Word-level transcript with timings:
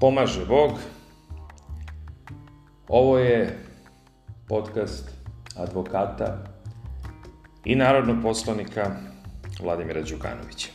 Pomaže 0.00 0.44
Bog. 0.44 0.70
Ovo 2.88 3.18
je 3.18 3.58
podcast 4.48 5.10
advokata 5.56 6.44
i 7.64 7.74
narodnog 7.74 8.16
poslanika 8.22 8.90
Vladimira 9.60 10.02
Đukanovića. 10.02 10.68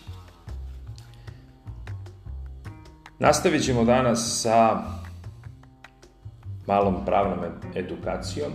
Nastavit 3.19 3.65
ćemo 3.65 3.83
danas 3.83 4.41
sa 4.41 4.81
malom 6.67 7.05
pravnom 7.05 7.39
edukacijom. 7.75 8.51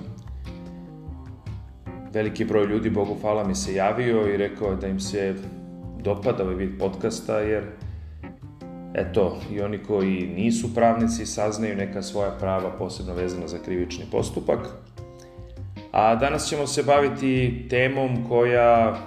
Veliki 2.13 2.45
broj 2.45 2.67
ljudi, 2.67 2.91
Bogu 2.91 3.17
hvala, 3.21 3.45
mi 3.45 3.55
se 3.55 3.75
javio 3.75 4.35
i 4.35 4.37
rekao 4.37 4.75
da 4.75 4.87
im 4.87 5.01
se 5.01 5.35
dopada 5.99 6.43
ovaj 6.43 6.55
vid 6.55 6.79
podcasta, 6.79 7.39
jer 7.39 7.65
eto, 8.97 9.41
i 9.53 9.61
oni 9.61 9.79
koji 9.79 10.27
nisu 10.37 10.75
pravnici 10.75 11.27
saznaju 11.27 11.77
neka 11.77 12.03
svoja 12.03 12.31
prava 12.31 12.71
posebno 12.79 13.15
vezana 13.15 13.49
za 13.49 13.59
krivični 13.59 14.05
postupak. 14.11 14.59
A 15.93 16.15
danas 16.15 16.49
ćemo 16.49 16.67
se 16.67 16.83
baviti 16.83 17.67
temom 17.71 18.29
koja 18.29 18.99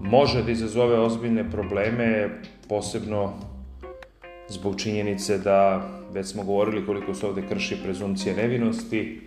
može 0.00 0.42
da 0.42 0.50
izazove 0.50 0.98
ozbiljne 1.00 1.50
probleme, 1.50 2.28
posebno 2.68 3.32
zbog 4.48 4.80
činjenice 4.80 5.38
da 5.38 5.88
već 6.12 6.26
smo 6.26 6.44
govorili 6.44 6.86
koliko 6.86 7.14
se 7.14 7.26
ovde 7.26 7.42
krši 7.48 7.76
prezumcija 7.84 8.36
nevinosti 8.36 9.20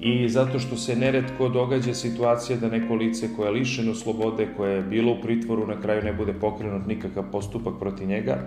i 0.00 0.28
zato 0.28 0.58
što 0.58 0.76
se 0.76 0.96
neretko 0.96 1.48
događa 1.48 1.94
situacija 1.94 2.58
da 2.58 2.68
neko 2.68 2.94
lice 2.94 3.28
koje 3.36 3.46
je 3.46 3.52
lišeno 3.52 3.94
slobode, 3.94 4.48
koje 4.56 4.74
je 4.74 4.82
bilo 4.82 5.12
u 5.12 5.20
pritvoru, 5.22 5.66
na 5.66 5.80
kraju 5.80 6.02
ne 6.02 6.12
bude 6.12 6.32
pokrenut 6.32 6.86
nikakav 6.86 7.24
postupak 7.32 7.74
protiv 7.80 8.08
njega, 8.08 8.38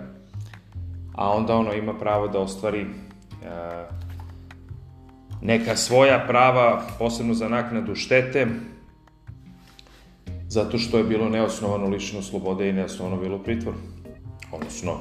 a 1.14 1.30
onda 1.30 1.56
ono 1.56 1.72
ima 1.72 1.94
pravo 1.94 2.28
da 2.28 2.38
ostvari 2.38 2.80
e, 2.80 2.86
neka 5.42 5.76
svoja 5.76 6.24
prava, 6.28 6.82
posebno 6.98 7.34
za 7.34 7.48
naknadu 7.48 7.94
štete, 7.94 8.46
zato 10.48 10.78
što 10.78 10.98
je 10.98 11.04
bilo 11.04 11.28
neosnovano 11.28 11.88
lišeno 11.88 12.22
slobode 12.22 12.68
i 12.68 12.72
neosnovano 12.72 13.22
bilo 13.22 13.36
u 13.36 13.42
pritvoru. 13.42 13.78
Odnosno, 14.52 14.92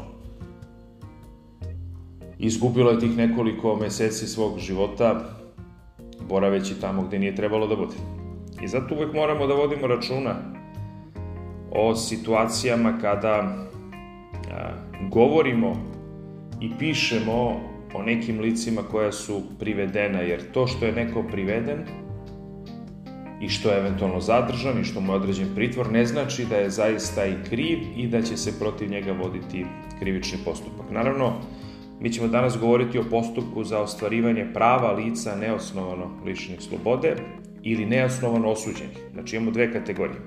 izgubilo 2.39 2.91
je 2.91 2.99
tih 2.99 3.17
nekoliko 3.17 3.75
meseci 3.75 4.27
svog 4.27 4.59
života 4.59 5.37
boraveći 6.29 6.81
tamo 6.81 7.01
gde 7.01 7.19
nije 7.19 7.35
trebalo 7.35 7.67
da 7.67 7.75
bude. 7.75 7.95
I 8.61 8.67
zato 8.67 8.95
uvek 8.95 9.13
moramo 9.13 9.47
da 9.47 9.53
vodimo 9.53 9.87
računa 9.87 10.35
o 11.71 11.95
situacijama 11.95 12.97
kada 13.01 13.35
a, 13.37 14.71
govorimo 15.09 15.75
i 16.61 16.71
pišemo 16.79 17.59
o 17.93 18.03
nekim 18.03 18.39
licima 18.39 18.81
koja 18.91 19.11
su 19.11 19.41
privedena, 19.59 20.19
jer 20.19 20.51
to 20.51 20.67
što 20.67 20.85
je 20.85 20.91
neko 20.91 21.23
priveden 21.23 21.85
i 23.41 23.49
što 23.49 23.69
je 23.69 23.79
eventualno 23.79 24.19
zadržan 24.19 24.81
i 24.81 24.83
što 24.83 25.01
mu 25.01 25.11
je 25.11 25.15
određen 25.15 25.47
pritvor 25.55 25.91
ne 25.91 26.05
znači 26.05 26.45
da 26.45 26.55
je 26.55 26.69
zaista 26.69 27.25
i 27.25 27.35
kriv 27.49 27.79
i 27.95 28.07
da 28.07 28.21
će 28.21 28.37
se 28.37 28.59
protiv 28.59 28.89
njega 28.89 29.11
voditi 29.11 29.65
krivični 29.99 30.37
postupak. 30.45 30.91
Naravno, 30.91 31.33
Mi 32.01 32.11
ćemo 32.13 32.27
danas 32.27 32.57
govoriti 32.57 32.99
o 32.99 33.03
postupku 33.09 33.63
za 33.63 33.79
ostvarivanje 33.79 34.45
prava 34.53 34.91
lica 34.91 35.35
neosnovano 35.35 36.09
lišenih 36.25 36.61
slobode 36.61 37.15
ili 37.63 37.85
neosnovano 37.85 38.49
osuđenih. 38.49 38.97
Znači 39.13 39.35
imamo 39.35 39.51
dve 39.51 39.73
kategorije. 39.73 40.19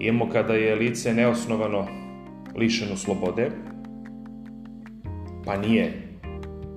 Imamo 0.00 0.30
kada 0.32 0.54
je 0.54 0.74
lice 0.74 1.14
neosnovano 1.14 1.86
lišeno 2.56 2.96
slobode, 2.96 3.50
pa 5.44 5.56
nije 5.56 5.92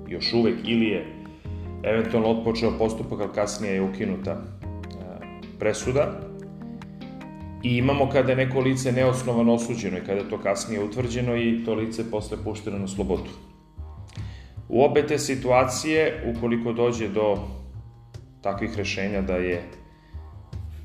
još 0.07 0.34
uvek 0.34 0.56
ili 0.63 0.85
je 0.85 1.06
eventualno 1.84 2.30
otpočeo 2.30 2.78
postupak, 2.78 3.19
ali 3.22 3.34
kasnije 3.35 3.74
je 3.74 3.81
ukinuta 3.81 4.31
e, 4.31 4.38
presuda. 5.59 6.19
I 7.63 7.78
imamo 7.78 8.09
kada 8.09 8.31
je 8.31 8.35
neko 8.35 8.59
lice 8.59 8.91
neosnovano 8.91 9.53
osuđeno 9.53 9.97
i 9.97 10.01
kada 10.01 10.19
je 10.19 10.30
to 10.30 10.38
kasnije 10.38 10.84
utvrđeno 10.84 11.38
i 11.38 11.63
to 11.66 11.74
lice 11.74 12.12
posle 12.12 12.38
pušteno 12.44 12.78
na 12.78 12.88
slobodu. 12.88 13.53
U 14.73 14.84
obe 14.84 15.07
te 15.07 15.19
situacije, 15.19 16.34
ukoliko 16.35 16.73
dođe 16.73 17.07
do 17.07 17.38
takvih 18.41 18.78
rešenja 18.78 19.22
da 19.22 19.35
je 19.35 19.63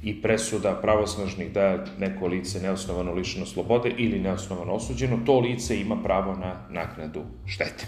i 0.03 0.23
presuda 0.23 0.75
pravosnažnih 0.83 1.53
da 1.53 1.63
je 1.63 1.85
neko 1.99 2.27
lice 2.27 2.61
neosnovano 2.61 3.13
lišeno 3.13 3.47
slobode 3.47 3.95
ili 3.97 4.19
neosnovano 4.21 4.73
osuđeno, 4.73 5.19
to 5.27 5.41
lice 5.41 5.81
ima 5.81 5.97
pravo 6.03 6.35
na 6.37 6.55
naknadu 6.71 7.23
štete. 7.47 7.87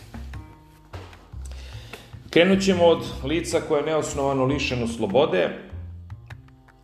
Krenut 2.31 2.65
ćemo 2.65 2.84
od 2.84 3.05
lica 3.25 3.60
koje 3.69 3.81
je 3.81 3.87
neosnovano 3.87 4.44
lišeno 4.44 4.87
slobode. 4.87 5.49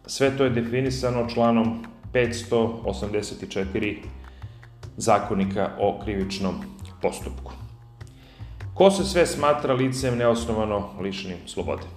Sve 0.07 0.37
to 0.37 0.45
je 0.45 0.51
definisano 0.51 1.29
članom 1.29 1.85
584 2.13 3.97
zakonika 4.97 5.71
o 5.79 6.01
krivičnom 6.05 6.55
postupku. 7.03 7.66
Ko 8.77 8.91
se 8.91 9.05
sve 9.05 9.27
smatra 9.27 9.75
licem 9.75 10.19
neosnovano 10.19 10.91
lišenim 11.01 11.39
slobode? 11.47 11.89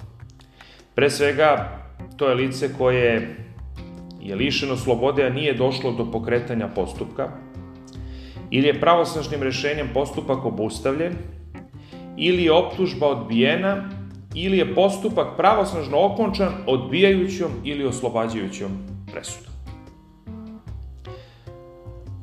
Pre 0.96 1.10
svega, 1.10 1.80
to 2.18 2.30
je 2.30 2.36
lice 2.36 2.70
koje 2.78 3.36
je 4.22 4.36
lišeno 4.36 4.78
slobode, 4.78 5.26
a 5.26 5.30
nije 5.30 5.54
došlo 5.54 5.92
do 5.92 6.06
pokretanja 6.12 6.68
postupka, 6.68 7.28
ili 8.52 8.68
je 8.68 8.80
pravosnažnim 8.80 9.44
rešenjem 9.44 9.90
postupak 9.94 10.46
obustavljen, 10.46 11.14
ili 12.18 12.44
je 12.44 12.52
optužba 12.52 13.08
odbijena, 13.08 13.90
ili 14.36 14.58
je 14.58 14.76
postupak 14.76 15.36
pravosnažno 15.38 16.06
okončan 16.06 16.64
odbijajućom 16.68 17.52
ili 17.64 17.86
oslobađajućom 17.86 18.72
presudom. 19.12 19.54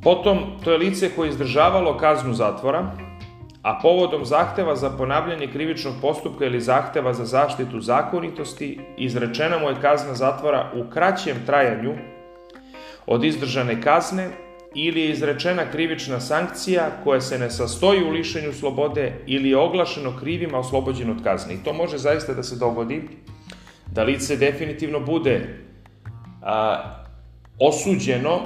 Potom, 0.02 0.38
to 0.64 0.72
je 0.72 0.78
lice 0.78 1.10
koje 1.16 1.26
je 1.26 1.30
izdržavalo 1.30 1.96
kaznu 1.98 2.34
zatvora, 2.34 2.92
a 3.66 3.78
povodom 3.82 4.25
zahteva 4.25 4.77
za 4.77 4.91
ponavljanje 4.91 5.47
krivičnog 5.47 5.94
postupka 6.00 6.44
ili 6.44 6.60
zahteva 6.60 7.12
za 7.15 7.25
zaštitu 7.25 7.81
zakonitosti, 7.81 8.78
izrečena 8.97 9.59
mu 9.59 9.69
je 9.69 9.81
kazna 9.81 10.15
zatvora 10.15 10.71
u 10.75 10.91
kraćem 10.91 11.37
trajanju 11.47 11.94
od 13.06 13.25
izdržane 13.25 13.82
kazne 13.82 14.28
ili 14.75 15.00
je 15.00 15.10
izrečena 15.10 15.71
krivična 15.72 16.21
sankcija 16.21 16.91
koja 17.04 17.21
se 17.21 17.38
ne 17.38 17.50
sastoji 17.50 18.04
u 18.04 18.10
lišenju 18.10 18.53
slobode 18.53 19.12
ili 19.27 19.50
je 19.50 19.56
oglašeno 19.56 20.12
krivima 20.21 20.59
oslobođen 20.59 21.10
od 21.10 21.25
kazne. 21.25 21.54
I 21.54 21.65
to 21.65 21.72
može 21.72 21.98
zaista 21.98 22.34
da 22.34 22.43
se 22.43 22.56
dogodi 22.56 23.03
da 23.87 24.03
lice 24.03 24.37
definitivno 24.37 25.00
bude 25.00 25.59
a, 26.43 26.83
osuđeno 27.59 28.41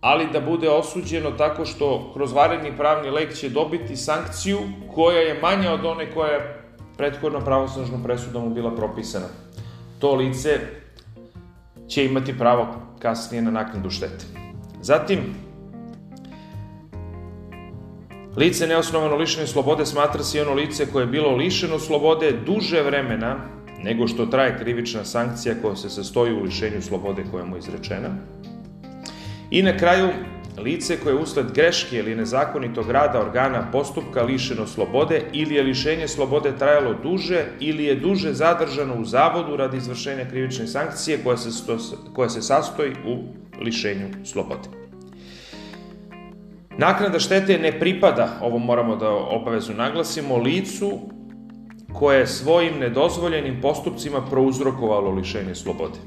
ali 0.00 0.28
da 0.32 0.40
bude 0.40 0.70
osuđeno 0.70 1.30
tako 1.30 1.64
što 1.64 2.10
kroz 2.14 2.32
varedni 2.32 2.76
pravni 2.76 3.10
lek 3.10 3.34
će 3.34 3.48
dobiti 3.48 3.96
sankciju 3.96 4.58
koja 4.94 5.18
je 5.18 5.40
manja 5.40 5.72
od 5.72 5.84
one 5.84 6.14
koja 6.14 6.30
je 6.30 6.62
prethodno 6.96 7.40
pravosnažnom 7.40 8.02
presudom 8.02 8.54
bila 8.54 8.76
propisana. 8.76 9.26
To 9.98 10.14
lice 10.14 10.60
će 11.88 12.04
imati 12.04 12.38
pravo 12.38 12.66
kasnije 12.98 13.42
na 13.42 13.50
naknadu 13.50 13.90
štete. 13.90 14.24
Zatim, 14.82 15.18
lice 18.36 18.66
neosnovano 18.66 19.16
lišene 19.16 19.46
slobode 19.46 19.86
smatra 19.86 20.22
se 20.22 20.38
i 20.38 20.40
ono 20.40 20.52
lice 20.52 20.86
koje 20.92 21.02
je 21.02 21.06
bilo 21.06 21.36
lišeno 21.36 21.78
slobode 21.78 22.32
duže 22.46 22.82
vremena 22.82 23.36
nego 23.82 24.06
što 24.08 24.26
traje 24.26 24.58
krivična 24.58 25.04
sankcija 25.04 25.54
koja 25.62 25.76
se 25.76 25.90
sastoji 25.90 26.32
u 26.32 26.42
lišenju 26.42 26.82
slobode 26.82 27.24
koja 27.30 27.44
mu 27.44 27.56
je 27.56 27.58
izrečena 27.58 28.08
I 29.50 29.62
na 29.62 29.76
kraju, 29.76 30.08
lice 30.58 30.96
koje 31.00 31.12
je 31.12 31.18
usled 31.18 31.46
greške 31.54 31.96
ili 31.96 32.14
nezakonitog 32.14 32.90
rada 32.90 33.20
organa 33.20 33.70
postupka 33.72 34.22
lišeno 34.22 34.66
slobode 34.66 35.22
ili 35.32 35.54
je 35.54 35.62
lišenje 35.62 36.08
slobode 36.08 36.52
trajalo 36.58 36.94
duže 37.02 37.44
ili 37.60 37.84
je 37.84 37.94
duže 37.94 38.32
zadržano 38.32 38.94
u 38.94 39.04
zavodu 39.04 39.56
radi 39.56 39.76
izvršenja 39.76 40.24
krivične 40.30 40.66
sankcije 40.66 41.18
koja 41.24 41.36
se, 41.36 41.52
sto, 41.52 41.78
koja 42.14 42.28
se 42.28 42.42
sastoji 42.42 42.92
u 43.06 43.18
lišenju 43.62 44.06
slobode. 44.24 44.68
Naknada 46.78 47.18
štete 47.18 47.58
ne 47.58 47.80
pripada, 47.80 48.38
ovo 48.42 48.58
moramo 48.58 48.96
da 48.96 49.10
obavezno 49.10 49.74
naglasimo, 49.74 50.36
licu 50.36 50.98
koje 51.92 52.18
je 52.18 52.26
svojim 52.26 52.78
nedozvoljenim 52.78 53.60
postupcima 53.62 54.20
prouzrokovalo 54.30 55.10
lišenje 55.10 55.54
slobode. 55.54 55.98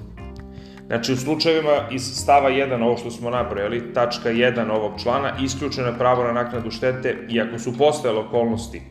Znači, 0.90 1.14
u 1.14 1.18
slučajevima 1.18 1.88
iz 1.92 2.02
stava 2.02 2.50
1, 2.50 2.84
ovo 2.84 2.98
što 2.98 3.12
smo 3.12 3.30
nabrojali, 3.30 3.94
tačka 3.94 4.30
1 4.30 4.72
ovog 4.72 5.02
člana, 5.02 5.32
isključeno 5.42 5.88
je 5.88 5.98
pravo 5.98 6.24
na 6.24 6.32
naknadu 6.32 6.72
štete, 6.72 7.28
iako 7.30 7.60
su 7.60 7.78
postojale 7.78 8.20
okolnosti 8.20 8.82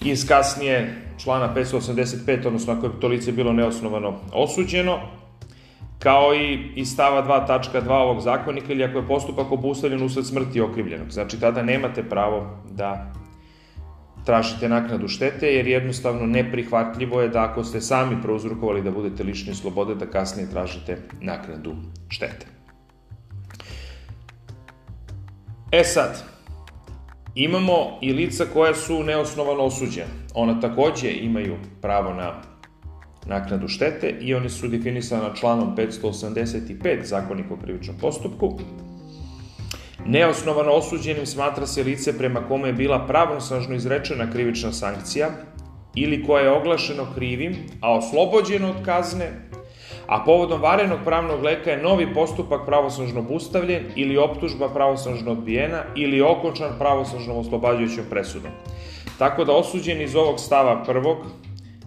iz 0.00 0.28
kasnije 0.28 0.94
člana 1.22 1.54
585, 1.54 2.46
odnosno 2.46 2.72
ako 2.72 2.86
je 2.86 3.00
to 3.00 3.08
lice 3.08 3.32
bilo 3.32 3.52
neosnovano 3.52 4.14
osuđeno, 4.32 4.98
kao 5.98 6.34
i 6.34 6.72
iz 6.74 6.88
stava 6.92 7.26
2 7.26 7.46
tačka 7.46 7.82
2 7.82 7.90
ovog 7.90 8.20
zakonika 8.20 8.72
ili 8.72 8.84
ako 8.84 8.98
je 8.98 9.08
postupak 9.08 9.52
obustavljen 9.52 10.02
usled 10.02 10.26
smrti 10.26 10.60
okrivljenog. 10.60 11.10
Znači, 11.10 11.40
tada 11.40 11.62
nemate 11.62 12.02
pravo 12.02 12.46
da 12.70 13.12
tražite 14.24 14.68
naknadu 14.68 15.08
štete, 15.08 15.46
jer 15.46 15.66
jednostavno 15.66 16.26
neprihvatljivo 16.26 17.20
je 17.20 17.28
da 17.28 17.42
ako 17.42 17.64
ste 17.64 17.80
sami 17.80 18.22
prouzrokovali 18.22 18.82
da 18.82 18.90
budete 18.90 19.22
lišni 19.22 19.54
slobode, 19.54 19.94
da 19.94 20.06
kasnije 20.06 20.50
tražite 20.50 20.98
naknadu 21.20 21.74
štete. 22.08 22.46
E 25.72 25.84
sad, 25.84 26.22
imamo 27.34 27.98
i 28.00 28.12
lica 28.12 28.44
koja 28.52 28.74
su 28.74 29.02
neosnovano 29.02 29.62
osuđena. 29.62 30.10
Ona 30.34 30.60
takođe 30.60 31.12
imaju 31.12 31.56
pravo 31.80 32.14
na 32.14 32.42
naknadu 33.26 33.68
štete 33.68 34.10
i 34.20 34.34
oni 34.34 34.48
su 34.48 34.68
definisana 34.68 35.34
članom 35.34 35.76
585 35.76 37.04
zakonika 37.04 37.54
o 37.54 37.56
krivičnom 37.56 37.96
postupku. 38.00 38.58
Neosnovano 40.06 40.72
osuđenim 40.72 41.26
smatra 41.26 41.66
se 41.66 41.82
lice 41.82 42.18
prema 42.18 42.40
kome 42.48 42.68
je 42.68 42.72
bila 42.72 43.06
pravnosnažno 43.06 43.74
izrečena 43.74 44.30
krivična 44.30 44.72
sankcija 44.72 45.28
ili 45.94 46.26
koja 46.26 46.44
je 46.44 46.50
oglašeno 46.50 47.06
krivim, 47.14 47.56
a 47.80 47.92
oslobođeno 47.92 48.70
od 48.70 48.84
kazne, 48.84 49.30
a 50.06 50.24
povodom 50.24 50.60
varenog 50.60 50.98
pravnog 51.04 51.42
leka 51.42 51.70
je 51.70 51.82
novi 51.82 52.14
postupak 52.14 52.66
pravosnažno 52.66 53.20
obustavljen 53.20 53.84
ili 53.96 54.18
optužba 54.18 54.68
pravosnažno 54.68 55.32
odbijena 55.32 55.82
ili 55.96 56.20
okončan 56.20 56.70
pravosnažnom 56.78 57.36
oslobađajućom 57.36 58.04
presudom. 58.10 58.50
Tako 59.18 59.44
da 59.44 59.52
osuđen 59.52 60.02
iz 60.02 60.16
ovog 60.16 60.40
stava 60.40 60.82
prvog 60.84 61.16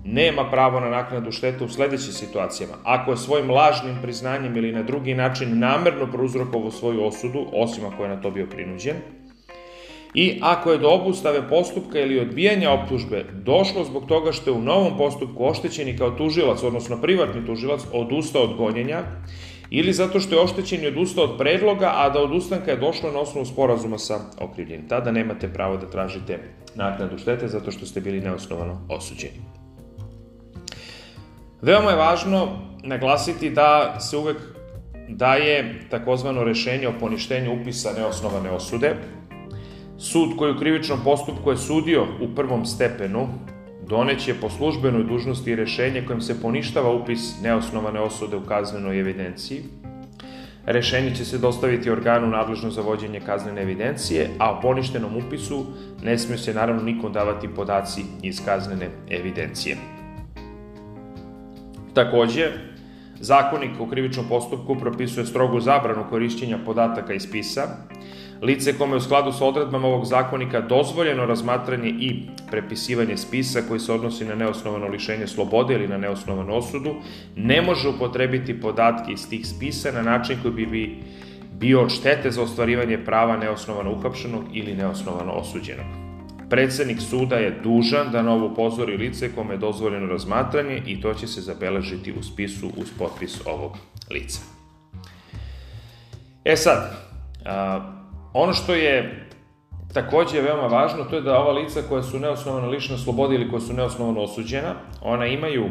nema 0.06 0.50
pravo 0.50 0.80
na 0.80 0.90
naknadu 0.90 1.31
štete 1.31 1.63
u 1.63 1.69
sledećim 1.69 2.13
situacijama. 2.13 2.74
Ako 2.84 3.12
je 3.12 3.18
svojim 3.18 3.52
lažnim 3.52 3.98
priznanjem 4.02 4.57
ili 4.57 4.72
na 4.72 4.84
drugi 4.84 5.13
način 5.13 5.60
namerno 5.60 6.12
prouzrokovao 6.12 6.72
svoju 6.72 7.04
osudu, 7.04 7.46
osim 7.54 7.86
ako 7.86 8.04
je 8.04 8.10
na 8.10 8.22
to 8.22 8.31
bio 8.31 8.48
prinuđen, 8.48 8.96
i 10.13 10.40
ako 10.42 10.72
je 10.72 10.78
do 10.78 10.90
obustave 10.90 11.50
postupka 11.50 12.00
ili 12.00 12.19
odbijanja 12.19 12.72
optužbe 12.72 13.25
došlo 13.34 13.84
zbog 13.84 14.06
toga 14.06 14.31
što 14.31 14.50
je 14.50 14.54
u 14.54 14.62
novom 14.62 14.98
postupku 14.98 15.46
oštećeni 15.46 15.98
kao 15.98 16.12
tužilac, 16.12 16.63
odnosno 16.63 17.02
privatni 17.02 17.46
tužilac, 17.46 17.81
odustao 17.94 18.44
od 18.44 18.56
gonjenja, 18.57 19.04
ili 19.69 19.94
zato 19.94 20.19
što 20.19 20.36
je 20.36 20.42
oštećeni 20.42 20.88
odustao 20.88 21.24
od 21.24 21.38
predloga, 21.38 21.92
a 21.96 22.10
da 22.10 22.22
od 22.22 22.31
ustanka 22.31 22.72
je 22.72 22.78
došlo 22.78 23.12
na 23.12 23.19
osnovu 23.19 23.46
sporazuma 23.46 23.98
sa 23.98 24.19
okrivljenim. 24.40 24.88
Tada 24.88 25.12
nemate 25.12 25.54
pravo 25.54 25.78
da 25.78 25.90
tražite 25.90 26.40
naknadu 26.75 27.18
štete 27.18 27.48
zato 27.48 27.72
što 27.72 27.86
ste 27.86 28.02
bili 28.02 28.22
neosnovano 28.22 28.88
osuđeni. 28.90 29.64
Veoma 31.62 31.90
je 31.90 31.98
važno 31.98 32.48
naglasiti 32.84 33.50
da 33.50 34.00
se 34.00 34.18
uvek 34.18 34.38
daje 35.10 35.80
takozvano 35.90 36.44
rešenje 36.44 36.88
o 36.88 37.00
poništenju 37.00 37.62
upisa 37.62 37.94
neosnovane 37.98 38.50
osude. 38.50 38.96
Sud 39.98 40.38
koji 40.38 40.52
u 40.52 40.60
krivičnom 40.60 41.00
postupku 41.04 41.52
je 41.52 41.57
sudio 41.57 42.07
u 42.22 42.36
prvom 42.36 42.66
stepenu 42.66 43.28
doneće 43.88 44.34
po 44.42 44.50
službenoj 44.50 45.04
dužnosti 45.04 45.56
rešenje 45.56 46.04
kojim 46.06 46.22
se 46.22 46.42
poništava 46.42 46.92
upis 46.92 47.42
neosnovane 47.42 48.00
osude 48.00 48.38
u 48.38 48.42
kaznenoj 48.42 49.00
evidenciji. 49.00 49.63
Rešenje 50.66 51.16
će 51.16 51.25
se 51.25 51.38
dostaviti 51.38 51.90
organu 51.90 52.28
nadležno 52.28 52.69
za 52.69 52.81
vođenje 52.81 53.19
kaznene 53.19 53.62
evidencije, 53.62 54.30
a 54.40 54.52
o 54.52 54.62
poništenom 54.62 55.18
upisu 55.18 55.66
ne 56.04 56.18
smije 56.18 56.38
se 56.38 56.54
naravno 56.54 56.84
nikom 56.84 57.13
davati 57.13 57.48
podaci 57.56 58.02
iz 58.22 58.46
kaznene 58.46 58.90
evidencije. 59.10 59.94
Takođe, 61.95 62.51
Zakonik 63.19 63.71
o 63.80 63.86
krivičnom 63.89 64.25
postupku 64.30 64.75
propisuje 64.75 65.25
strogu 65.25 65.59
zabranu 65.59 66.03
korišćenja 66.09 66.57
podataka 66.65 67.13
iz 67.13 67.21
spisa. 67.21 67.62
Lice 68.42 68.77
kome 68.77 68.95
u 68.95 69.01
skladu 69.01 69.31
sa 69.31 69.45
odredbama 69.45 69.88
ovog 69.88 70.06
zakonika 70.06 70.62
dozvoljeno 70.62 71.25
razmatranje 71.25 71.89
i 71.89 72.24
prepisivanje 72.51 73.18
spisa 73.18 73.62
koji 73.68 73.80
se 73.80 73.94
odnosi 73.94 74.25
na 74.25 74.36
neosnovano 74.36 74.88
lišenje 74.88 75.27
slobode 75.27 75.74
ili 75.74 75.88
na 75.88 75.97
neosnovanu 75.97 76.56
osudu, 76.56 76.95
ne 77.36 77.62
može 77.62 77.89
upotrebiti 77.89 78.62
podatke 78.62 79.12
iz 79.12 79.30
tih 79.30 79.47
spisa 79.47 79.92
na 79.92 80.01
način 80.01 80.38
koji 80.42 80.65
bi 80.65 80.97
bio 81.53 81.81
od 81.81 81.92
štete 81.92 82.31
za 82.31 82.42
ostvarivanje 82.42 83.06
prava 83.06 83.38
neosnovano 83.38 83.92
uhapšenog 83.92 84.44
ili 84.53 84.75
neosnovano 84.75 85.31
osuđenog. 85.31 86.05
Predsednik 86.50 87.01
suda 87.01 87.36
je 87.36 87.59
dužan 87.63 88.12
da 88.12 88.21
novo 88.21 88.45
upozori 88.45 88.97
lice 88.97 89.36
kome 89.36 89.53
je 89.53 89.57
dozvoljeno 89.57 90.07
razmatranje 90.07 90.81
i 90.86 91.01
to 91.01 91.13
će 91.13 91.27
se 91.27 91.42
zabeležiti 91.42 92.13
u 92.19 92.24
spisu 92.24 92.68
uz 92.77 92.92
potpis 92.97 93.42
ovog 93.45 93.77
lica. 94.12 94.39
E 96.45 96.56
sad, 96.56 96.92
a, 97.45 97.92
ono 98.33 98.53
što 98.53 98.74
je 98.74 99.27
takođe 99.94 100.42
veoma 100.42 100.68
važno, 100.68 101.03
to 101.03 101.15
je 101.15 101.21
da 101.21 101.39
ova 101.39 101.51
lica 101.51 101.81
koja 101.89 102.03
su 102.03 102.19
neosnovano 102.19 102.68
lišena 102.68 102.97
slobode 102.97 103.36
ili 103.36 103.50
koja 103.50 103.59
su 103.59 103.74
neosnovano 103.74 104.21
osuđena, 104.21 104.75
ona 105.01 105.25
imaju 105.25 105.69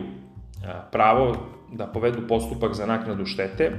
pravo 0.93 1.37
da 1.73 1.87
povedu 1.87 2.27
postupak 2.29 2.75
za 2.75 2.87
naknadu 2.87 3.27
štete, 3.27 3.73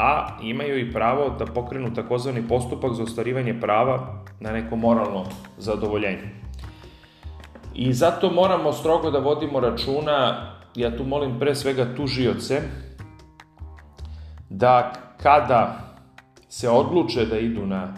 a 0.00 0.38
imaju 0.42 0.78
i 0.78 0.92
pravo 0.92 1.36
da 1.38 1.46
pokrenu 1.46 1.94
takozvani 1.94 2.48
postupak 2.48 2.92
za 2.92 3.02
ostvarivanje 3.02 3.60
prava 3.60 4.24
na 4.40 4.52
neko 4.52 4.76
moralno 4.76 5.24
zadovoljenje. 5.58 6.30
I 7.74 7.92
zato 7.92 8.30
moramo 8.30 8.72
strogo 8.72 9.10
da 9.10 9.18
vodimo 9.18 9.60
računa, 9.60 10.46
ja 10.74 10.96
tu 10.96 11.04
molim 11.04 11.38
pre 11.38 11.54
svega 11.54 11.94
tužioce, 11.96 12.62
da 14.48 14.92
kada 15.22 15.76
se 16.48 16.68
odluče 16.68 17.26
da 17.26 17.38
idu 17.38 17.66
na 17.66 17.94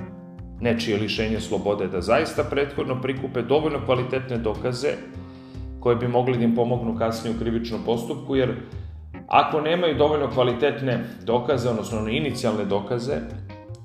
nečije 0.60 0.98
lišenje 0.98 1.40
slobode, 1.40 1.86
da 1.86 2.00
zaista 2.00 2.44
prethodno 2.44 3.00
prikupe 3.00 3.42
dovoljno 3.42 3.78
kvalitetne 3.86 4.38
dokaze 4.38 4.88
koje 5.80 5.96
bi 5.96 6.08
mogli 6.08 6.38
da 6.38 6.44
im 6.44 6.54
pomognu 6.54 6.98
kasnije 6.98 7.36
u 7.36 7.38
krivičnom 7.38 7.80
postupku, 7.84 8.36
jer 8.36 8.54
ako 9.28 9.60
nemaju 9.60 9.94
dovoljno 9.94 10.30
kvalitetne 10.30 11.04
dokaze, 11.24 11.70
odnosno 11.70 12.08
inicijalne 12.08 12.64
dokaze, 12.64 13.16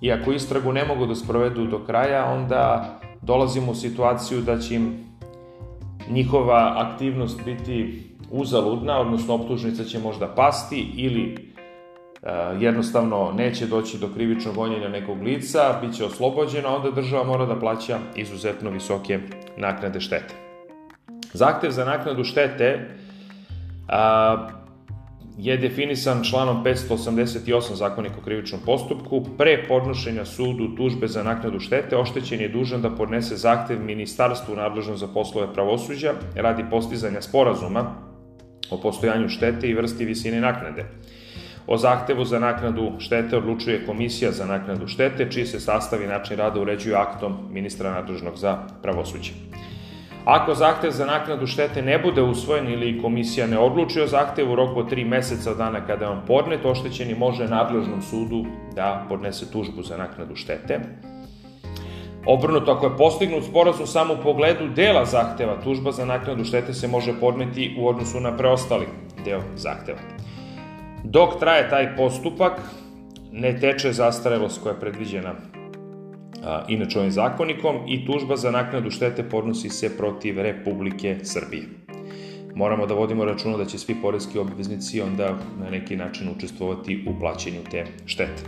i 0.01 0.11
ako 0.11 0.31
istragu 0.31 0.71
ne 0.71 0.85
mogu 0.85 1.05
da 1.05 1.15
sprovedu 1.15 1.65
do 1.65 1.79
kraja, 1.85 2.25
onda 2.25 2.93
dolazimo 3.21 3.71
u 3.71 3.75
situaciju 3.75 4.41
da 4.41 4.59
će 4.59 4.75
im 4.75 5.07
njihova 6.09 6.73
aktivnost 6.77 7.45
biti 7.45 8.03
uzaludna, 8.31 8.99
odnosno 8.99 9.33
optužnica 9.33 9.83
će 9.83 9.99
možda 9.99 10.27
pasti 10.27 10.87
ili 10.95 11.53
e, 12.23 12.29
jednostavno 12.59 13.31
neće 13.31 13.65
doći 13.65 13.97
do 13.97 14.07
krivičnog 14.15 14.55
gonjenja 14.55 14.89
nekog 14.89 15.21
lica, 15.21 15.79
bit 15.81 15.95
će 15.95 16.05
oslobođena, 16.05 16.75
onda 16.75 16.91
država 16.91 17.23
mora 17.23 17.45
da 17.45 17.59
plaća 17.59 17.99
izuzetno 18.15 18.69
visoke 18.69 19.19
naknade 19.57 19.99
štete. 19.99 20.33
Zahtev 21.33 21.71
za 21.71 21.85
naknadu 21.85 22.23
štete 22.23 22.89
a, 23.87 24.47
je 25.37 25.57
definisan 25.57 26.23
članom 26.23 26.63
588 26.63 27.73
zakonika 27.73 28.15
o 28.21 28.23
krivičnom 28.23 28.61
postupku. 28.65 29.25
Pre 29.37 29.65
podnošenja 29.67 30.25
sudu 30.25 30.75
tužbe 30.75 31.07
za 31.07 31.23
naknadu 31.23 31.59
štete, 31.59 31.97
oštećen 31.97 32.41
je 32.41 32.49
dužan 32.49 32.81
da 32.81 32.89
podnese 32.89 33.35
zahtev 33.35 33.83
ministarstvu 33.83 34.55
nadležno 34.55 34.97
za 34.97 35.07
poslove 35.07 35.53
pravosuđa 35.53 36.13
radi 36.35 36.65
postizanja 36.69 37.21
sporazuma 37.21 37.95
o 38.71 38.81
postojanju 38.81 39.29
štete 39.29 39.69
i 39.69 39.73
vrsti 39.73 40.05
visine 40.05 40.41
naknade. 40.41 40.85
O 41.67 41.77
zahtevu 41.77 42.25
za 42.25 42.39
naknadu 42.39 42.91
štete 42.99 43.37
odlučuje 43.37 43.85
Komisija 43.85 44.31
za 44.31 44.45
naknadu 44.45 44.87
štete, 44.87 45.31
čiji 45.31 45.45
se 45.45 45.59
sastav 45.59 46.01
i 46.01 46.07
način 46.07 46.37
rada 46.37 46.61
uređuju 46.61 46.95
aktom 46.95 47.37
ministra 47.51 47.91
nadležnog 47.91 48.37
za 48.37 48.57
pravosuđe. 48.81 49.31
Ako 50.27 50.55
zahtev 50.55 50.91
za 50.91 51.05
naknadu 51.05 51.47
štete 51.47 51.81
ne 51.81 51.99
bude 51.99 52.21
usvojen 52.21 52.67
ili 52.73 53.01
komisija 53.01 53.47
ne 53.47 53.59
odluči 53.59 54.01
o 54.01 54.07
zahtevu 54.07 54.51
u 54.51 54.55
roku 54.55 54.79
od 54.79 54.91
3 54.91 55.05
meseca 55.05 55.51
od 55.51 55.57
dana 55.57 55.85
kada 55.87 56.05
je 56.05 56.11
on 56.11 56.21
podnet, 56.27 56.65
oštećeni 56.65 57.15
može 57.15 57.47
nadležnom 57.47 58.01
sudu 58.01 58.45
da 58.75 59.05
podnese 59.09 59.51
tužbu 59.51 59.83
za 59.83 59.97
naknadu 59.97 60.35
štete. 60.35 60.79
Obrnuto, 62.25 62.71
ako 62.71 62.85
je 62.85 62.97
postignut 62.97 63.43
sporazum 63.43 63.87
samo 63.87 64.13
u 64.13 64.23
pogledu 64.23 64.67
dela 64.67 65.05
zahteva, 65.05 65.61
tužba 65.63 65.91
za 65.91 66.05
naknadu 66.05 66.43
štete 66.43 66.73
se 66.73 66.87
može 66.87 67.19
podneti 67.19 67.75
u 67.79 67.87
odnosu 67.87 68.19
na 68.19 68.37
preostali 68.37 68.85
deo 69.25 69.41
zahteva. 69.55 69.99
Dok 71.03 71.39
traje 71.39 71.69
taj 71.69 71.95
postupak, 71.95 72.59
ne 73.31 73.59
teče 73.59 73.91
zastarelost 73.91 74.63
koja 74.63 74.73
je 74.73 74.79
predviđena 74.79 75.33
inače 76.67 76.99
ovim 76.99 77.11
zakonikom 77.11 77.75
i 77.87 78.05
tužba 78.05 78.37
za 78.37 78.51
naknadu 78.51 78.91
štete 78.91 79.23
podnosi 79.23 79.69
se 79.69 79.97
protiv 79.97 80.41
Republike 80.41 81.17
Srbije. 81.23 81.63
Moramo 82.55 82.85
da 82.85 82.93
vodimo 82.93 83.25
računa 83.25 83.57
da 83.57 83.65
će 83.65 83.77
svi 83.77 83.95
porezki 84.01 84.39
obveznici 84.39 85.01
onda 85.01 85.37
na 85.59 85.69
neki 85.69 85.95
način 85.95 86.29
učestvovati 86.37 87.05
u 87.07 87.19
plaćanju 87.19 87.59
te 87.71 87.85
štete. 88.05 88.43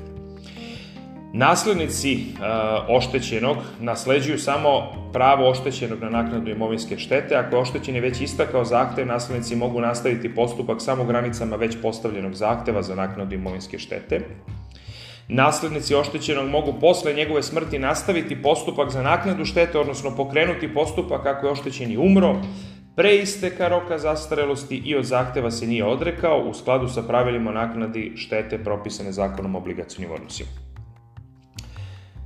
Naslednici 1.33 2.15
uh, 2.15 2.95
oštećenog 2.97 3.57
nasleđuju 3.79 4.39
samo 4.39 4.69
pravo 5.13 5.49
oštećenog 5.49 5.99
na 6.01 6.09
naknadu 6.09 6.51
imovinske 6.51 6.97
štete. 6.97 7.35
Ako 7.35 7.55
je 7.55 7.61
oštećen 7.61 8.01
već 8.01 8.21
istakao 8.21 8.65
zahtev, 8.65 9.07
naslednici 9.07 9.55
mogu 9.55 9.81
nastaviti 9.81 10.35
postupak 10.35 10.81
samo 10.81 11.05
granicama 11.05 11.55
već 11.55 11.77
postavljenog 11.81 12.33
zahteva 12.33 12.81
za 12.81 12.95
naknadu 12.95 13.35
imovinske 13.35 13.79
štete. 13.79 14.21
Naslednici 15.29 15.95
oštećenog 15.95 16.49
mogu 16.49 16.73
posle 16.79 17.13
njegove 17.13 17.43
smrti 17.43 17.79
nastaviti 17.79 18.41
postupak 18.41 18.89
za 18.89 19.01
naknadu 19.01 19.45
štete, 19.45 19.79
odnosno 19.79 20.15
pokrenuti 20.15 20.73
postupak 20.73 21.25
ako 21.25 21.45
je 21.45 21.51
oštećeni 21.51 21.97
umro, 21.97 22.35
pre 22.95 23.15
isteka 23.15 23.67
roka 23.67 23.97
zastarelosti 23.97 24.81
i 24.85 24.95
od 24.95 25.05
zahteva 25.05 25.51
se 25.51 25.67
nije 25.67 25.85
odrekao 25.85 26.39
u 26.49 26.53
skladu 26.53 26.87
sa 26.87 27.01
pravilima 27.01 27.51
naknadi 27.51 28.11
štete 28.15 28.63
propisane 28.63 29.11
zakonom 29.11 29.55
o 29.55 29.57
obligacijnim 29.57 30.11
odnosima. 30.11 30.68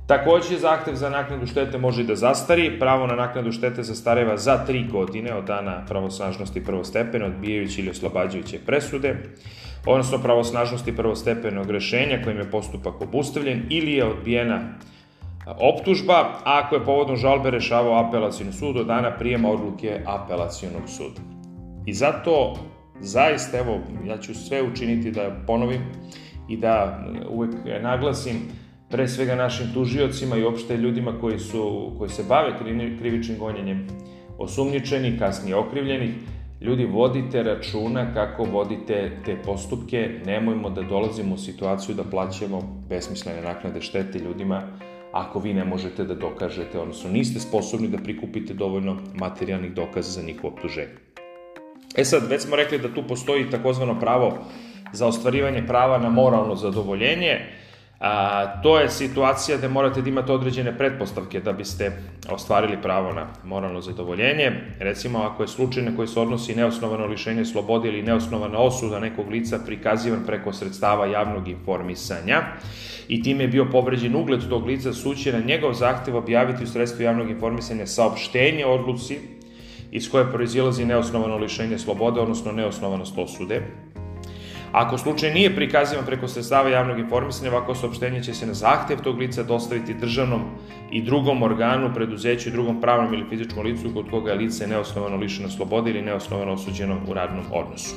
Takođe, 0.06 0.58
zahtev 0.58 0.94
za 0.94 1.10
naknadu 1.10 1.46
štete 1.46 1.78
može 1.78 2.04
da 2.04 2.14
zastari. 2.16 2.78
Pravo 2.78 3.06
na 3.06 3.14
naknadu 3.14 3.52
štete 3.52 3.82
zastareva 3.82 4.36
za 4.36 4.58
tri 4.66 4.84
godine 4.92 5.34
od 5.34 5.44
dana 5.44 5.84
pravosnažnosti 5.88 6.64
prvostepene, 6.64 7.24
odbijajući 7.24 7.80
ili 7.80 7.90
oslobađajuće 7.90 8.58
presude, 8.66 9.16
odnosno 9.86 10.18
pravosnažnosti 10.18 10.96
prvostepenog 10.96 11.70
rešenja 11.70 12.20
kojim 12.24 12.38
je 12.38 12.50
postupak 12.50 13.00
obustavljen 13.00 13.62
ili 13.70 13.92
je 13.92 14.04
odbijena 14.04 14.60
optužba, 15.46 16.14
a 16.44 16.60
ako 16.64 16.74
je 16.74 16.84
povodom 16.84 17.16
žalbe 17.16 17.50
rešavao 17.50 18.08
apelacijni 18.08 18.52
sud 18.52 18.76
od 18.76 18.86
dana 18.86 19.10
prijema 19.10 19.48
odluke 19.48 20.00
apelacijonog 20.06 20.82
suda. 20.86 21.20
I 21.86 21.94
zato, 21.94 22.56
zaista, 23.00 23.58
evo, 23.58 23.80
ja 24.06 24.18
ću 24.18 24.34
sve 24.34 24.62
učiniti 24.62 25.10
da 25.10 25.30
ponovim 25.46 25.80
i 26.48 26.56
da 26.56 27.04
uvek 27.30 27.50
naglasim, 27.82 28.36
pre 28.94 29.08
svega 29.08 29.34
našim 29.34 29.72
tužiocima 29.74 30.36
i 30.36 30.44
opšte 30.44 30.76
ljudima 30.76 31.12
koji, 31.20 31.38
su, 31.38 31.92
koji 31.98 32.10
se 32.10 32.22
bave 32.28 32.52
krivičnim 32.98 33.38
gonjenjem. 33.38 33.86
Osumnjičeni, 34.38 35.18
kasnije 35.18 35.56
okrivljenih, 35.56 36.10
ljudi 36.60 36.84
vodite 36.84 37.42
računa 37.42 38.14
kako 38.14 38.44
vodite 38.44 39.10
te 39.24 39.36
postupke, 39.44 40.10
nemojmo 40.26 40.70
da 40.70 40.82
dolazimo 40.82 41.34
u 41.34 41.38
situaciju 41.38 41.94
da 41.94 42.04
plaćamo 42.04 42.82
besmislene 42.88 43.42
naknade 43.42 43.80
štete 43.80 44.18
ljudima 44.18 44.62
ako 45.12 45.38
vi 45.38 45.54
ne 45.54 45.64
možete 45.64 46.04
da 46.04 46.14
dokažete, 46.14 46.78
odnosno 46.78 47.10
niste 47.10 47.40
sposobni 47.40 47.88
da 47.88 47.98
prikupite 47.98 48.54
dovoljno 48.54 48.96
materijalnih 49.14 49.72
dokaza 49.72 50.10
za 50.10 50.22
njihovo 50.22 50.54
optuženje. 50.54 50.94
E 51.96 52.04
sad, 52.04 52.30
već 52.30 52.42
smo 52.42 52.56
rekli 52.56 52.78
da 52.78 52.94
tu 52.94 53.02
postoji 53.08 53.50
takozvano 53.50 54.00
pravo 54.00 54.38
za 54.92 55.06
ostvarivanje 55.06 55.66
prava 55.66 55.98
na 55.98 56.10
moralno 56.10 56.56
zadovoljenje, 56.56 57.40
A, 58.00 58.62
to 58.62 58.78
je 58.78 58.90
situacija 58.90 59.58
gde 59.58 59.68
morate 59.68 60.02
da 60.02 60.08
imate 60.08 60.32
određene 60.32 60.78
pretpostavke 60.78 61.40
da 61.40 61.52
biste 61.52 61.92
ostvarili 62.30 62.82
pravo 62.82 63.12
na 63.12 63.26
moralno 63.44 63.80
zadovoljenje. 63.80 64.52
Recimo, 64.78 65.18
ako 65.18 65.42
je 65.42 65.48
slučaj 65.48 65.82
na 65.82 65.96
koji 65.96 66.08
se 66.08 66.20
odnosi 66.20 66.54
neosnovano 66.54 67.06
lišenje 67.06 67.44
slobode 67.44 67.88
ili 67.88 68.02
neosnovana 68.02 68.58
osuda 68.58 69.00
nekog 69.00 69.28
lica 69.30 69.58
prikazivan 69.66 70.24
preko 70.26 70.52
sredstava 70.52 71.06
javnog 71.06 71.48
informisanja 71.48 72.42
i 73.08 73.22
time 73.22 73.44
je 73.44 73.48
bio 73.48 73.64
povređen 73.72 74.16
ugled 74.16 74.48
tog 74.48 74.66
lica, 74.66 74.92
suće 74.92 75.32
na 75.32 75.38
njegov 75.38 75.72
zahtev 75.72 76.16
objaviti 76.16 76.64
u 76.64 76.66
sredstvu 76.66 77.02
javnog 77.02 77.30
informisanja 77.30 77.86
saopštenje 77.86 78.66
odluci 78.66 79.18
iz 79.90 80.10
koje 80.10 80.32
proizilazi 80.32 80.84
neosnovano 80.84 81.36
lišenje 81.36 81.78
slobode, 81.78 82.20
odnosno 82.20 82.52
neosnovanost 82.52 83.18
osude, 83.18 83.62
Ako 84.74 84.98
slučaj 84.98 85.34
nije 85.34 85.56
prikazivan 85.56 86.06
preko 86.06 86.28
sredstava 86.28 86.68
javnog 86.68 86.98
informisanja, 86.98 87.50
ovako 87.50 87.74
saopštenje 87.74 88.22
će 88.22 88.34
se 88.34 88.46
na 88.46 88.54
zahtev 88.54 88.98
tog 89.02 89.18
lica 89.18 89.42
dostaviti 89.42 89.94
državnom 89.94 90.42
i 90.92 91.02
drugom 91.02 91.42
organu, 91.42 91.90
preduzeću 91.94 92.48
i 92.48 92.52
drugom 92.52 92.80
pravnom 92.80 93.14
ili 93.14 93.28
fizičkom 93.28 93.64
licu 93.64 93.90
kod 93.94 94.10
koga 94.10 94.30
je 94.30 94.38
lice 94.38 94.66
neosnovano 94.66 95.16
lišeno 95.16 95.48
slobode 95.48 95.90
ili 95.90 96.02
neosnovano 96.02 96.52
osuđeno 96.52 97.00
u 97.08 97.14
radnom 97.14 97.44
odnosu. 97.52 97.94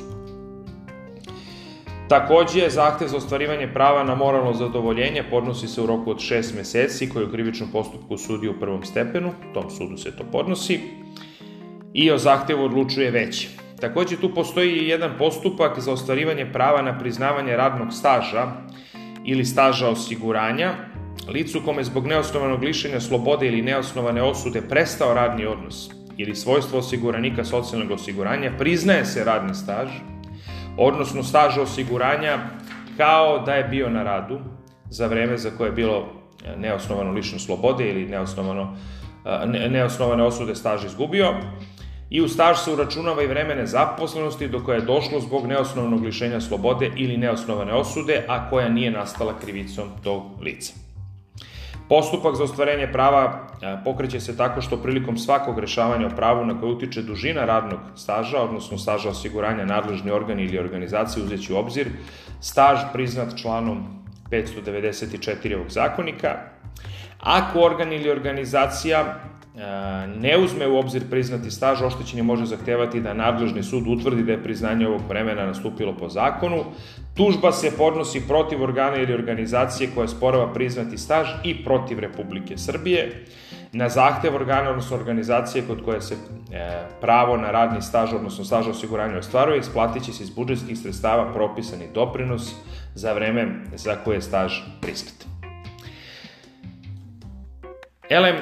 Takođe, 2.09 2.69
zahtev 2.69 3.07
za 3.07 3.17
ostvarivanje 3.17 3.67
prava 3.73 4.03
na 4.03 4.15
moralno 4.15 4.53
zadovoljenje 4.53 5.23
podnosi 5.29 5.67
se 5.67 5.81
u 5.81 5.85
roku 5.85 6.11
od 6.11 6.17
6 6.17 6.55
meseci 6.55 7.09
koji 7.09 7.25
u 7.25 7.31
krivičnom 7.31 7.71
postupku 7.71 8.17
sudi 8.17 8.47
u 8.47 8.59
prvom 8.59 8.83
stepenu, 8.83 9.31
tom 9.53 9.69
sudu 9.69 9.97
se 9.97 10.17
to 10.17 10.23
podnosi, 10.31 10.79
i 11.93 12.11
o 12.11 12.17
zahtevu 12.17 12.63
odlučuje 12.63 13.11
veće. 13.11 13.66
Takođe 13.81 14.17
tu 14.17 14.33
postoji 14.33 14.87
jedan 14.87 15.11
postupak 15.17 15.79
za 15.79 15.91
ostvarivanje 15.91 16.53
prava 16.53 16.81
na 16.81 16.97
priznavanje 16.99 17.57
radnog 17.57 17.93
staža 17.93 18.51
ili 19.25 19.45
staža 19.45 19.89
osiguranja, 19.89 20.73
licu 21.27 21.61
kome 21.65 21.83
zbog 21.83 22.07
neosnovanog 22.07 22.63
lišenja 22.63 22.99
slobode 22.99 23.47
ili 23.47 23.61
neosnovane 23.61 24.21
osude 24.23 24.61
prestao 24.61 25.13
radni 25.13 25.45
odnos 25.45 25.89
ili 26.17 26.35
svojstvo 26.35 26.79
osiguranika 26.79 27.45
socijalnog 27.45 27.91
osiguranja, 27.91 28.51
priznaje 28.57 29.05
se 29.05 29.23
radni 29.23 29.55
staž, 29.55 29.89
odnosno 30.77 31.23
staž 31.23 31.57
osiguranja 31.57 32.37
kao 32.97 33.39
da 33.39 33.53
je 33.53 33.63
bio 33.63 33.89
na 33.89 34.03
radu 34.03 34.39
za 34.89 35.07
vreme 35.07 35.37
za 35.37 35.49
koje 35.57 35.67
je 35.67 35.71
bilo 35.71 36.05
neosnovano 36.57 37.11
lišeno 37.11 37.39
slobode 37.39 37.89
ili 37.89 38.05
neosnovano, 38.05 38.77
neosnovane 39.69 40.23
osude 40.23 40.55
staž 40.55 40.85
izgubio, 40.85 41.33
i 42.09 42.21
u 42.21 42.27
staž 42.27 42.57
se 42.57 42.71
uračunava 42.71 43.23
i 43.23 43.27
vreme 43.27 43.55
nezaposlenosti 43.55 44.47
do 44.47 44.63
koje 44.63 44.77
je 44.77 44.85
došlo 44.85 45.19
zbog 45.19 45.47
neosnovnog 45.47 46.03
lišenja 46.03 46.41
slobode 46.41 46.91
ili 46.95 47.17
neosnovane 47.17 47.73
osude, 47.73 48.25
a 48.27 48.49
koja 48.49 48.69
nije 48.69 48.91
nastala 48.91 49.39
krivicom 49.39 49.89
tog 50.03 50.23
lica. 50.41 50.73
Postupak 51.89 52.35
za 52.35 52.43
ostvarenje 52.43 52.87
prava 52.91 53.47
pokreće 53.83 54.19
se 54.19 54.37
tako 54.37 54.61
što 54.61 54.77
prilikom 54.77 55.17
svakog 55.17 55.59
rešavanja 55.59 56.07
o 56.07 56.15
pravu 56.15 56.45
na 56.45 56.59
koje 56.59 56.71
utiče 56.71 57.01
dužina 57.01 57.45
radnog 57.45 57.79
staža, 57.95 58.41
odnosno 58.41 58.77
staža 58.77 59.09
osiguranja 59.09 59.65
nadležni 59.65 60.11
organ 60.11 60.39
ili 60.39 60.59
organizacija 60.59 61.23
uzeći 61.23 61.53
u 61.53 61.57
obzir, 61.57 61.87
staž 62.41 62.79
priznat 62.93 63.37
članom 63.37 64.03
594 64.31 65.55
ovog 65.55 65.69
zakonika, 65.69 66.35
ako 67.19 67.59
organ 67.59 67.93
ili 67.93 68.09
organizacija 68.09 69.19
ne 70.17 70.37
uzme 70.37 70.67
u 70.67 70.77
obzir 70.77 71.09
priznati 71.09 71.51
staž, 71.51 71.81
oštećenje 71.81 72.23
može 72.23 72.45
zahtevati 72.45 73.01
da 73.01 73.13
nadležni 73.13 73.63
sud 73.63 73.87
utvrdi 73.87 74.23
da 74.23 74.31
je 74.31 74.43
priznanje 74.43 74.87
ovog 74.87 75.01
vremena 75.09 75.45
nastupilo 75.45 75.95
po 75.97 76.09
zakonu. 76.09 76.63
Tužba 77.15 77.51
se 77.51 77.77
podnosi 77.77 78.21
protiv 78.27 78.63
organa 78.63 78.97
ili 78.97 79.13
organizacije 79.13 79.89
koja 79.95 80.07
sporava 80.07 80.53
priznati 80.53 80.97
staž 80.97 81.27
i 81.43 81.63
protiv 81.63 81.99
Republike 81.99 82.57
Srbije. 82.57 83.25
Na 83.71 83.89
zahtev 83.89 84.35
organa, 84.35 84.69
odnosno 84.69 84.97
organizacije 84.97 85.63
kod 85.67 85.83
koje 85.85 86.01
se 86.01 86.15
e, 86.15 86.87
pravo 87.01 87.37
na 87.37 87.51
radni 87.51 87.81
staž, 87.81 88.13
odnosno 88.13 88.45
staž 88.45 88.67
osiguranja 88.67 89.17
ostvaruje, 89.17 89.59
isplatit 89.59 90.03
će 90.03 90.13
se 90.13 90.23
iz 90.23 90.29
budžetskih 90.29 90.77
sredstava 90.77 91.33
propisani 91.33 91.85
doprinos 91.93 92.55
za 92.95 93.13
vreme 93.13 93.47
za 93.75 93.95
koje 93.95 94.15
je 94.15 94.21
staž 94.21 94.53
priznat. 94.81 95.25
Elem, 98.09 98.35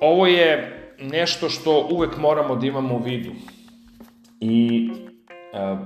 ovo 0.00 0.26
je 0.26 0.72
nešto 1.00 1.48
što 1.48 1.88
uvek 1.90 2.16
moramo 2.18 2.56
da 2.56 2.66
imamo 2.66 2.94
u 2.94 3.02
vidu. 3.02 3.32
I 4.40 4.88
e, 5.52 5.76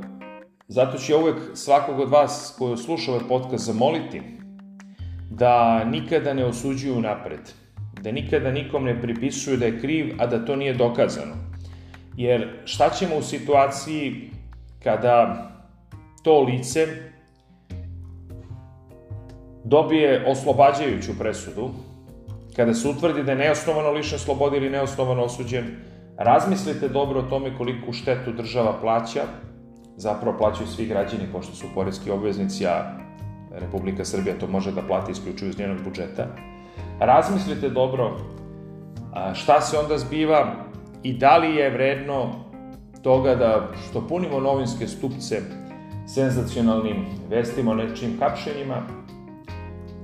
zato 0.69 0.99
ću 0.99 1.13
ja 1.13 1.19
uvek 1.19 1.37
svakog 1.55 2.01
od 2.01 2.11
vas 2.11 2.55
koji 2.59 2.77
sluša 2.77 3.13
ovaj 3.13 3.29
podcast 3.29 3.65
zamoliti 3.65 4.23
da 5.31 5.85
nikada 5.85 6.35
ne 6.35 6.45
osuđuju 6.45 7.01
napred, 7.01 7.41
da 8.01 8.13
nikada 8.13 8.51
nikom 8.51 8.85
ne 8.85 9.03
pripisuju 9.03 9.57
da 9.57 9.67
je 9.67 9.81
kriv, 9.81 10.15
a 10.19 10.27
da 10.27 10.45
to 10.45 10.57
nije 10.57 10.75
dokazano. 10.75 11.35
Jer 12.17 12.49
šta 12.65 12.91
ćemo 12.91 13.17
u 13.17 13.23
situaciji 13.23 14.31
kada 14.83 15.47
to 16.23 16.43
lice 16.43 16.87
dobije 19.65 20.25
oslobađajuću 20.27 21.19
presudu, 21.19 21.71
kada 22.57 22.75
se 22.75 22.89
utvrdi 22.89 23.23
da 23.23 23.33
je 23.33 23.39
neosnovano 23.39 23.91
lišen 23.91 24.19
slobode 24.19 24.57
ili 24.57 24.71
neosnovano 24.71 25.23
osuđen, 25.23 25.65
razmislite 26.17 26.89
dobro 26.89 27.21
o 27.21 27.29
tome 27.31 27.57
koliko 27.59 27.93
štetu 27.93 28.33
država 28.33 28.81
plaća, 28.81 29.23
zapravo 29.97 30.39
plaćaju 30.39 30.67
svi 30.67 30.87
građani, 30.87 31.33
pošto 31.33 31.55
su 31.55 31.67
porezki 31.75 32.11
obveznici, 32.11 32.67
a 32.67 33.01
Republika 33.53 34.05
Srbija 34.05 34.39
to 34.39 34.47
može 34.47 34.73
da 34.73 34.83
plati 34.83 35.13
isključivo 35.13 35.49
iz 35.49 35.59
njenog 35.59 35.79
budžeta. 35.85 36.27
Razmislite 37.01 37.69
dobro 37.69 38.17
šta 39.35 39.61
se 39.61 39.79
onda 39.79 39.99
zbiva 39.99 40.55
i 41.03 41.13
da 41.13 41.37
li 41.37 41.57
je 41.57 41.71
vredno 41.71 42.31
toga 43.03 43.35
da 43.35 43.69
što 43.89 44.09
punimo 44.09 44.41
novinske 44.41 44.87
stupce 44.87 45.41
senzacionalnim 46.07 47.07
vestima 47.29 47.71
o 47.71 47.75
nečim 47.75 48.19
kapšenjima, 48.19 48.77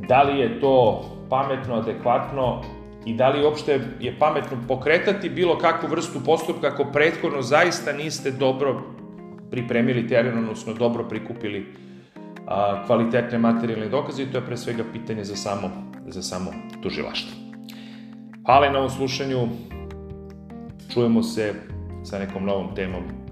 da 0.08 0.22
li 0.22 0.40
je 0.40 0.60
to 0.60 1.04
pametno, 1.28 1.74
adekvatno 1.74 2.62
i 3.06 3.14
da 3.14 3.28
li 3.28 3.44
uopšte 3.44 3.80
je 4.00 4.18
pametno 4.18 4.56
pokretati 4.68 5.28
bilo 5.28 5.58
kakvu 5.58 5.88
vrstu 5.88 6.20
postupka 6.24 6.66
ako 6.66 6.84
prethodno 6.92 7.42
zaista 7.42 7.92
niste 7.92 8.30
dobro 8.30 8.82
pripremili 9.50 10.08
teren, 10.08 10.38
odnosno 10.38 10.74
dobro 10.74 11.04
prikupili 11.08 11.66
a, 12.46 12.82
kvalitetne 12.86 13.38
materijalne 13.38 13.88
dokaze 13.88 14.22
i 14.22 14.26
to 14.26 14.38
je 14.38 14.46
pre 14.46 14.56
svega 14.56 14.84
pitanje 14.92 15.24
za 15.24 15.36
samo, 15.36 15.70
za 16.06 16.22
samo 16.22 16.50
tužilaštvo. 16.82 17.30
Hvala 18.46 18.70
na 18.70 18.78
ovom 18.78 18.90
slušanju, 18.90 19.48
čujemo 20.92 21.22
se 21.22 21.54
sa 22.04 22.18
nekom 22.18 22.44
novom 22.44 22.74
temom 22.74 23.25